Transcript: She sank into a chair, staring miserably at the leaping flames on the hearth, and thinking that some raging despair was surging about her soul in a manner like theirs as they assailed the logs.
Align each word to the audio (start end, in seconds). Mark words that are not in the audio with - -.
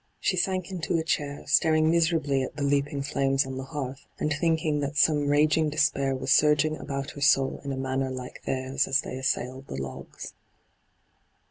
She 0.19 0.35
sank 0.35 0.71
into 0.71 0.97
a 0.97 1.03
chair, 1.03 1.43
staring 1.45 1.91
miserably 1.91 2.41
at 2.41 2.55
the 2.55 2.63
leaping 2.63 3.03
flames 3.03 3.45
on 3.45 3.57
the 3.57 3.65
hearth, 3.65 4.07
and 4.17 4.33
thinking 4.33 4.79
that 4.79 4.97
some 4.97 5.27
raging 5.27 5.69
despair 5.69 6.15
was 6.15 6.33
surging 6.33 6.75
about 6.75 7.11
her 7.11 7.21
soul 7.21 7.61
in 7.63 7.71
a 7.71 7.77
manner 7.77 8.09
like 8.09 8.41
theirs 8.47 8.87
as 8.87 9.01
they 9.01 9.15
assailed 9.19 9.67
the 9.67 9.77
logs. 9.79 10.33